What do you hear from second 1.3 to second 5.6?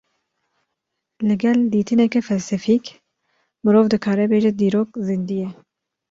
gel dîtineke felsefîk, mirov dikare bêje dîrok zîndî ye